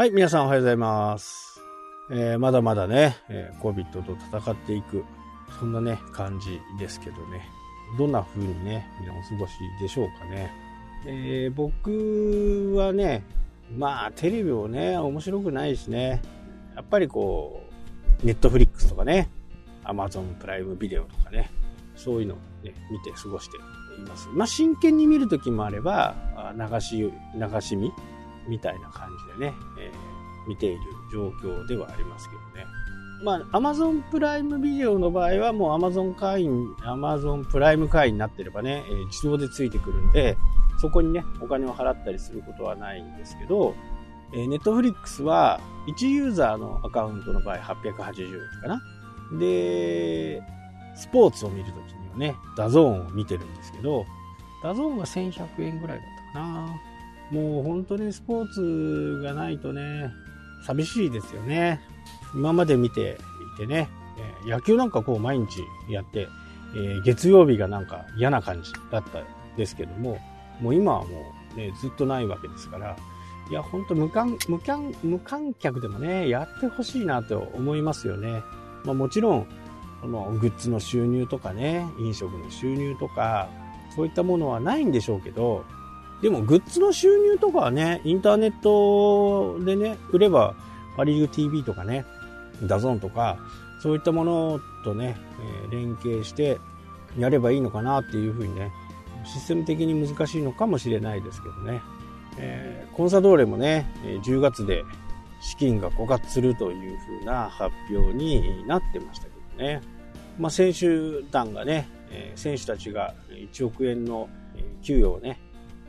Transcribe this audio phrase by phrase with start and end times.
[0.00, 1.60] はい、皆さんおはようございます。
[2.10, 5.04] えーまだまだね、えー COVID と戦っていく、
[5.58, 7.46] そんなね、感じですけどね。
[7.98, 10.50] どんな風にね、皆お過ごしでしょうかね。
[11.04, 13.24] えー僕はね、
[13.76, 16.22] まあ、テレビをね、面白くないしね、
[16.74, 17.62] やっぱりこ
[18.22, 19.28] う、ネットフリックスとかね、
[19.84, 21.50] アマゾンプライムビデオとかね、
[21.94, 23.60] そういうのをね、見て過ごしてい
[24.08, 24.30] ます。
[24.32, 26.16] まあ、真剣に見るときもあれば、
[26.56, 27.92] 流し、流し見
[28.48, 30.80] みたいな感じでね、えー見ている
[31.12, 32.66] 状況ではありますけどね。
[33.22, 40.36] まあ、Amazon プライムビデオの場合はもう Amazon 会員、Amazon プライム会員になってればね、えー自動でついてくるんで、
[40.80, 43.74] そこにね、お金を払ったりすることはないんですけど、
[44.32, 48.82] えー、Netflix は1ユーザーのアカウントの場合880円かな。
[49.38, 50.42] で、
[50.96, 54.06] スポーツを見るときにはね、 DAZN を見てるんですけど、
[54.62, 56.89] DAZN は1100円ぐらいだったかな。
[57.30, 60.10] もう本当にスポーツがないとね、
[60.66, 61.80] 寂しいですよね。
[62.34, 63.18] 今まで見て
[63.54, 63.88] いてね、
[64.44, 66.28] 野球なんかこう毎日やって、
[66.74, 69.24] えー月曜日がなんか嫌な感じだったん
[69.56, 70.18] ですけども、
[70.60, 71.08] もう今はも
[71.54, 72.96] うね、ずっとないわけですから、
[73.50, 78.42] いや、本当無観、無観、無観客でもね、やってほしいなと思いますよね。
[78.84, 79.46] まあもちろん、
[80.00, 83.48] このグッズの収入とかね、飲食の収入とか、
[83.94, 85.64] そういったものはないんでしょうけど、
[86.22, 90.54] でもグッズの収入とかはね、インターネットでね、売れば、
[90.96, 92.04] パリーグ TV とかね、
[92.64, 93.38] DAZN とか、
[93.80, 95.16] そういったものとね、
[95.64, 96.58] えー連携して
[97.18, 98.70] やればいいのかなっていうふうにね、
[99.24, 101.80] システム的に難しいのかもしれないですけどね。
[102.38, 103.90] えーコンサドーレもね、
[104.24, 104.84] 10月で
[105.40, 109.80] 資金が枯渇するというふうな発表になってましたけどね。
[110.38, 111.88] まあ、選手団がね、
[112.34, 114.28] 選手たちが1億円の
[114.82, 115.38] 給与をね、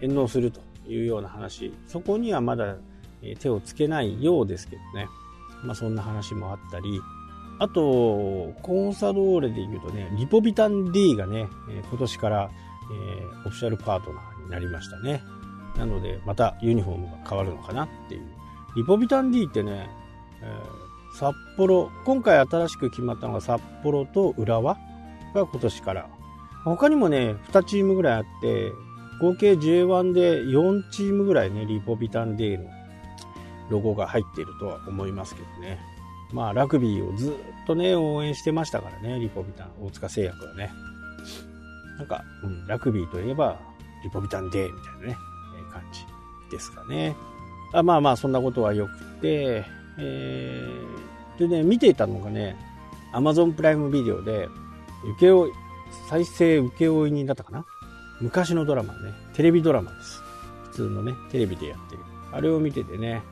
[0.00, 2.76] 返納するというような話、そこにはまだ
[3.40, 5.08] 手をつけないようですけどね。
[5.64, 7.00] まあそんな話もあったり、
[7.58, 11.48] あと、コンサドーレで言うとね、リポビタン D がね、
[11.90, 12.50] 今年から、
[12.90, 15.22] えオフィシャルパートナーになりましたね。
[15.76, 18.22] なので、またユニフォームが変わるのかなっていう。
[18.76, 19.90] リポビタン D ってね、
[20.42, 24.74] えー札幌、今回新しく決まったのが札幌と浦和
[25.34, 26.08] が今年から。
[26.64, 28.72] 他にもね、2チームぐらいあって、
[29.20, 32.64] 合計 J1 で4チームぐらいね、リポビタン D の
[33.70, 35.78] ロゴが入っているとは思いますけどね。
[36.32, 37.32] まあ、ラグビーをずっ
[37.66, 40.70] とね、応援してましたからね、リポビタン、大塚製薬はね。
[41.98, 43.58] なんか、うん、ラグビーといえば、
[44.04, 45.16] リポビタンデーみたいなね、
[45.58, 46.00] え感じ
[46.50, 47.16] ですかね。
[47.72, 49.64] あまあまあ、そんなことはよくて、
[49.98, 52.56] えー、でね、見ていたのがね、
[53.12, 54.48] Amazon プライムビデオで、
[55.18, 55.52] 請負い、
[56.08, 57.64] 再生請負いになったかな
[58.20, 60.22] 昔のドラマね、テレビドラマです。
[60.64, 62.02] 普通のね、テレビでやってる。
[62.32, 63.22] あれを見ててね、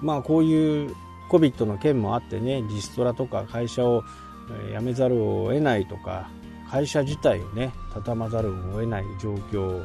[0.00, 0.94] まあこういう
[1.30, 4.02] COVID の件もあってね、リストラとか会社を
[4.76, 6.30] 辞めざるを得ないとか、
[6.70, 9.84] 会社自体をね、畳まざるを得ない状況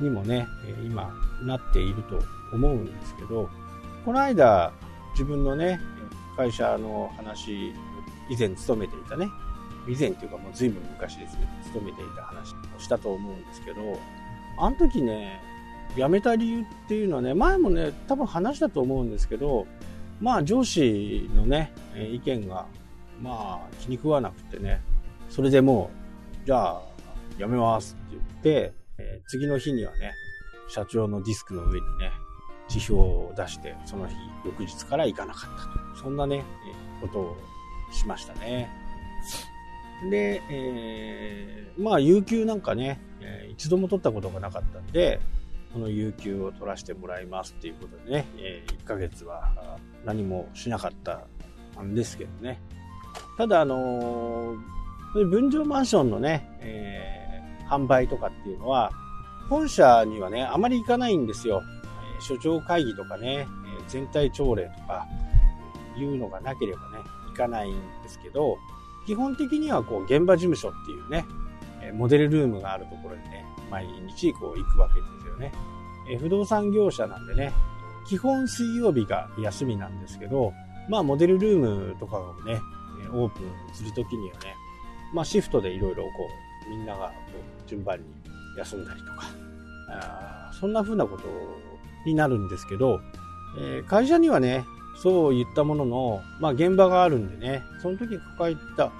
[0.00, 0.46] にもね、
[0.84, 2.18] 今なっていると
[2.52, 3.48] 思うんですけど、
[4.04, 4.72] この間、
[5.12, 5.80] 自分のね、
[6.36, 7.72] 会社の話、
[8.30, 9.28] 以前勤めていたね、
[9.88, 13.98] 以前っていうかもう随分昔ですね、勤めていた話したと思うんですけど、
[14.58, 15.40] あの時ね、
[15.96, 19.66] 辞めた理由っていうのはね、前もね、多分話したと思うんですけど、
[20.20, 22.66] まあ上司のね、意見が、
[23.22, 24.80] まあ気に食わなくてね、
[25.30, 25.90] それでも
[26.42, 26.82] う、じゃあ
[27.36, 30.12] 辞めますって言って、えー次の日にはね、
[30.68, 32.10] 社長のディスクの上にね、
[32.68, 34.14] 辞表を出して、その日、
[34.44, 36.02] 翌日から行かなかったと。
[36.02, 36.44] そんなね、
[37.00, 37.36] えことを
[37.90, 38.70] しましたね。
[40.10, 45.18] で、えーまあ、有給なんかね、えー一度も取ったことがなかったんで、
[45.72, 49.50] この有給を取らせてもらいますっていうことでね、え1ヶ月は
[50.04, 51.22] 何もしなかった
[51.82, 52.60] んですけどね。
[53.36, 54.58] ただ、あのー
[55.28, 58.92] 分譲マンションのね、えー販売とかっていうのは、
[59.50, 61.62] 本社にはね、あまり行かないんですよ。
[62.18, 63.46] え所長会議とかね、
[63.78, 65.06] え全体朝礼とか、
[65.98, 66.98] いうのがなければね、
[67.28, 68.56] 行かないんですけど、
[69.08, 71.24] 基本的にはこう、現場事務所っていうね、
[71.94, 75.50] モデルルームがあるところにね、毎日こう行くわけですよね。
[76.20, 77.54] 不動産業者なんでね、
[78.06, 80.52] 基本水曜日が休みなんですけど、
[80.90, 82.60] まあモデルルームとかをね、
[83.10, 84.54] オープンするときにはね、
[85.14, 86.10] まあシフトでいろいろこ
[86.66, 87.12] う、みんながこ
[87.66, 88.04] う順番に
[88.58, 89.22] 休んだりとか、
[89.88, 91.24] あそんな風なこと
[92.04, 93.00] になるんですけど、
[93.58, 94.66] えー会社にはね、
[95.02, 98.90] そう言ったものの、まあ現場があるんでね、その時抱えた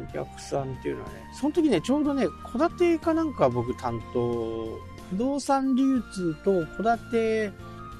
[0.00, 4.78] お客さんっていうのはね、その時ね、ちょうどね、戸建てかなんか僕担当、
[5.10, 7.52] 不動産流通と戸建て、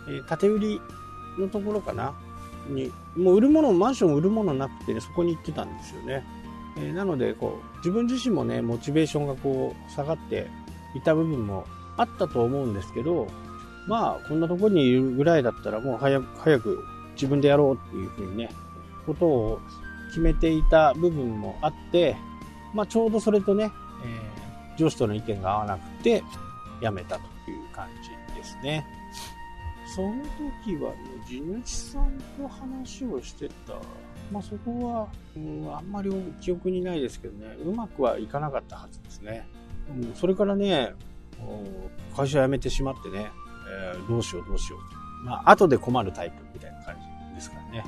[0.09, 0.81] えー建て売り
[1.39, 2.15] のところかな？
[2.69, 6.25] に、もう売るもの、マンション売るものなくて、ね、そこに行ってたんですよね。
[6.77, 10.47] えー、なので、こう、自分自身もね、モチベーションがこう、下がって
[10.95, 11.65] いた部分も
[11.97, 13.27] あったと思うんですけど、
[13.87, 16.85] まあ、こんなところにいるぐらいだったら、もう早く、早く
[17.19, 18.51] 自分でやろうっていうふうにね、
[19.05, 19.61] ことを
[20.09, 22.17] 決めていた部分もあって、
[22.73, 23.71] まあ、ちょうどそれとね、
[24.05, 26.23] えー、上司との意見が合わなくて、
[26.81, 28.87] 辞めたという感じですね。
[29.95, 30.23] その
[30.63, 33.75] 時はね、地主さんと話をしてた。
[34.31, 36.11] まあそこは、うん、あんまり
[36.41, 39.49] 記憶にないですけどね、うまくはいかなかったはずですね。
[39.89, 40.93] うん、それからね、
[42.15, 43.31] 会社辞めてしまってね、
[43.95, 44.79] えー、どうしようどうしよ
[45.23, 45.25] う。
[45.25, 46.78] まあ後で困るタイプみたいな
[47.39, 47.85] ですからね。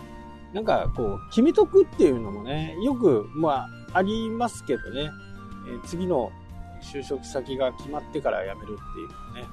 [0.52, 5.10] なんかこう、決めとくっていうのもね、よく、まあ、ありますけどね、
[5.68, 6.32] えー、次の
[6.80, 9.48] 就職先が決まってから辞めるっていうのはね、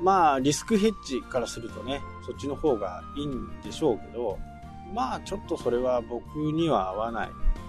[0.00, 4.38] まあ、リスクヘッジからするとね、そっちの方がいいんでしょうけど、
[4.94, 7.28] まあ、ちょっとそれは僕には合わない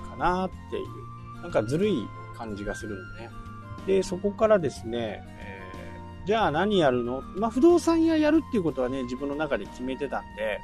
[0.09, 3.29] かなっていう、なんかずるい感じがするんでね。
[3.87, 7.21] で、そこからですね、えー、じゃあ何やるの？
[7.35, 10.61] まあ、不動産屋やるっていうことはね、自分の中で決めてたんで、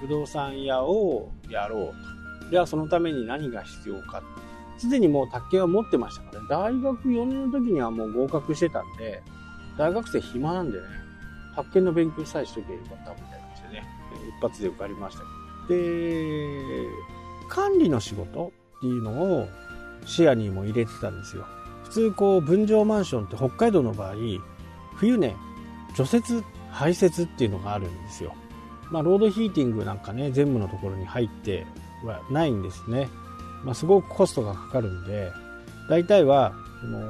[0.00, 1.92] 不動産屋をやろ
[2.42, 2.50] うと。
[2.50, 4.22] じゃあそのために何が必要か。
[4.76, 6.48] すでにもう宅建は持ってましたからね。
[6.48, 9.22] 大学4年の時にはもう合格してたんで、
[9.78, 10.84] 大学生暇なんでね、
[11.54, 13.86] 発見の勉強さえしとけばよかったみたいな感じでね、
[14.38, 15.20] 一発で受かりました
[15.68, 15.80] けど。
[15.80, 16.88] で、
[17.48, 19.48] 管理の仕事っていうのを
[20.06, 21.46] 視野にも入れてたんですよ。
[21.84, 24.14] 普通こう分譲マンションって北海道の場合、
[24.96, 25.36] 冬ね、
[25.94, 28.34] 除雪、排雪っていうのがあるんですよ。
[28.90, 31.66] まあ、ロードヒーティングなんかね、全部のところに入って
[32.04, 33.08] はないんですね。
[33.64, 35.32] まあ、すごくコストがかかるんで、
[35.88, 37.00] 大体は、その、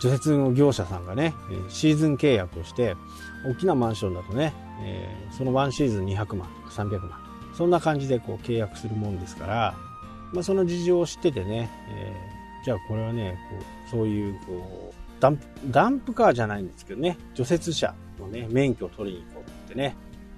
[0.00, 1.34] 除雪の業者さんがね、
[1.68, 2.96] シーズン契約をして、
[3.44, 7.20] 大きなマンションだとね、えー、そのワンシーズン200万とか300万
[7.56, 9.74] そんな感じでこう契約するもんですから、
[10.32, 13.56] まあ、その事情を知っててね、えー、じゃあこれはねこ
[13.88, 19.94] うそういうこうダンプダンプカーじゃないんですけどね除雪車のね免許を取りに行こうってね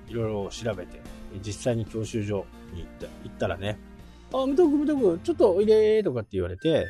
[0.08, 1.00] いろいろ調べて
[1.44, 3.78] 実際に教習所に行った行ったらね
[4.32, 6.86] 「あ無徳無徳ちょっとおいで」とかって言われて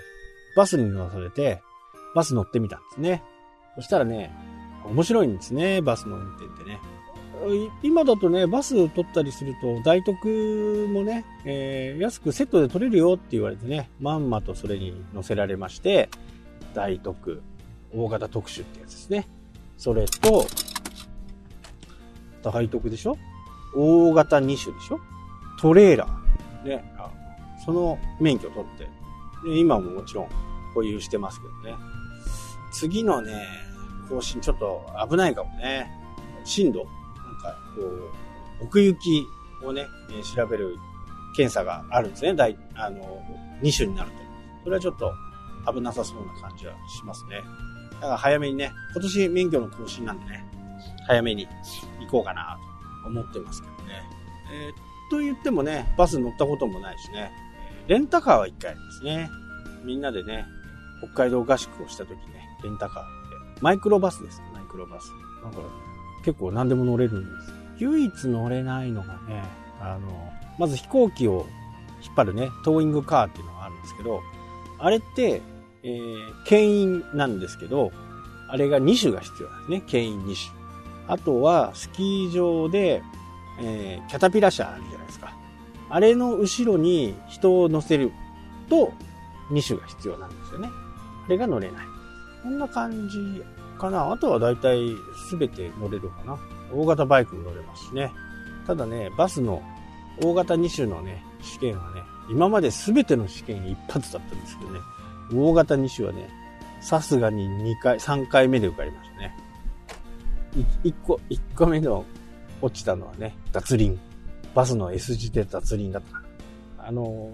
[0.57, 1.61] バスに乗されて
[2.15, 3.23] バス乗ってみたんですね
[3.77, 4.31] そしたらね
[4.85, 6.79] 面白いんですね、バスの運転ってね。
[7.83, 16.11] 今だとね、バス取ったりすると、大徳もね、えー、安くセットで取れるよって言われてね、まんまとそれに乗せられまして、
[16.75, 17.43] 大徳、
[17.95, 19.29] 大型特殊ってやつですね。
[19.77, 20.47] それと、
[22.51, 23.17] 大徳でしょ？
[23.75, 25.01] 大型2種でしょ？
[25.61, 26.69] トレーラー。
[26.69, 26.85] ね、
[27.65, 28.85] その免許取って、
[29.49, 30.29] で今ももちろん
[30.75, 31.83] 保有してますけどね。
[32.73, 33.47] 次のね、
[34.09, 35.91] 更新ちょっと危ないかもね。
[36.45, 37.83] 震度、なんかこ
[38.61, 39.25] う、奥行き
[39.65, 40.77] をね、え調べる
[41.37, 42.35] 検査があるんですね。
[42.35, 43.23] 大、あの、
[43.63, 44.17] 2種になると。
[44.65, 45.13] それはちょっと
[45.73, 47.41] 危なさそうな感じはしますね。
[47.95, 50.45] だから早めにね、今年免許の更新なんでね、
[51.07, 51.47] 早めに
[52.01, 52.59] 行こうかな
[53.03, 54.03] と思ってますけどね。
[54.53, 57.33] えー、と言ってもね、バス乗ったこともないしね、
[57.87, 59.31] レンタカーは1回ありますね。
[59.85, 60.47] みんなでね、
[61.03, 62.17] 北海道合宿をした時ね、
[62.63, 63.05] レンタカー
[63.61, 65.11] マイクロバスです、マイクロバス。
[65.45, 65.65] だから
[66.25, 67.53] 結構何でも乗れるんです。
[67.79, 69.43] 唯一乗れないのがね、
[69.81, 71.47] あの、まず飛行機を
[72.03, 74.23] 引っ張るね、トーイングカーっていうのがあるんですけど、
[74.79, 75.43] あれって、
[75.83, 77.93] えー、牽引なんですけど、
[78.49, 79.83] あれが2種が必要なんですね。
[79.87, 80.64] 牽引2種。
[81.07, 83.03] あとは、スキー場で、
[83.61, 85.37] えー、キャタピラ車あるじゃないですか。
[85.91, 88.13] あれの後ろに人を乗せる
[88.69, 88.93] と、
[89.51, 90.69] 2種が必要なんですよね。
[91.27, 91.87] あれが乗れない。
[92.43, 93.45] こんな感じ
[93.79, 94.11] かな。
[94.11, 94.79] あとは大体
[95.31, 96.39] 全て乗れるかな。
[96.73, 98.11] 大型バイクも乗れますしね。
[98.67, 99.63] ただね、バスの
[100.23, 104.81] 大型2種のね、試験はね、今まで全ての試験一発だったんですけどね、
[105.33, 106.29] 大型2種はね、
[106.81, 109.37] さすがに2回、3回目で受かりましたね。
[110.57, 112.05] 1個、1個目の
[112.63, 113.99] 落ちたのはね、脱輪。
[114.55, 116.03] バスの S 字で脱輪だっ
[116.79, 116.87] た。
[116.87, 117.31] あの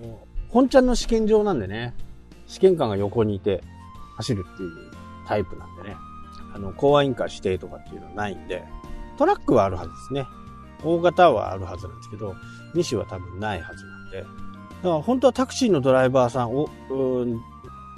[0.48, 1.94] 本ちゃんの試験場なんでね、
[2.46, 3.62] 試験官が横にいて
[4.16, 4.70] 走るっていう
[5.26, 5.96] タイプなんでね、
[6.54, 8.64] あの、公園化指定とかっていうのはないんで、
[9.18, 10.26] トラックはあるはずですね。
[10.82, 12.34] 大型はあるはずなんですけど、
[12.74, 14.30] 2種は多分ないはずなんで、だか
[14.82, 17.40] ら本当はタクシーのドライバーさん、お、うん、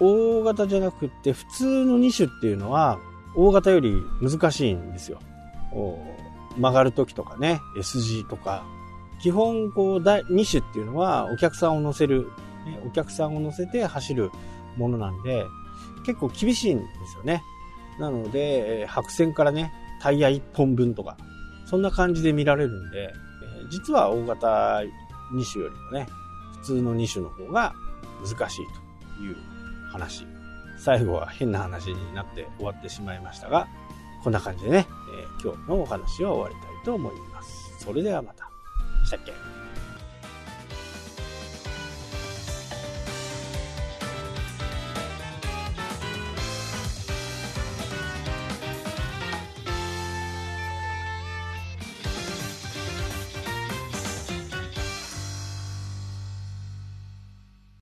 [0.00, 2.98] 大型じゃなくて普通の2種っていうのは
[3.34, 5.18] 大型より難しいんですよ。
[6.56, 8.64] 曲がる時とかね、S 字とか。
[9.22, 12.30] 基本、こう、2種っていうのはお客さんを乗せる、
[12.66, 14.30] ね、お客さんを乗せて走る
[14.76, 15.46] ものなんで、
[16.04, 17.42] 結構厳しいんですよね。
[17.98, 21.16] なので、白線からね、タイヤ1本分とか、
[21.66, 23.12] そんな感じで見られるんで、
[23.70, 24.80] 実は大型
[25.32, 26.06] 2種よりもね、
[26.60, 27.72] 普通の2種の方が
[28.28, 28.66] 難しい
[29.16, 29.36] という
[29.90, 30.26] 話。
[30.84, 33.68] 最後は変な話になって終わってしまいましたが、
[34.24, 34.88] こんな感じでね、
[35.40, 37.76] えー、今日のお話は終わりたいと思います。
[37.78, 38.50] それではまた。
[39.06, 39.32] したっけ？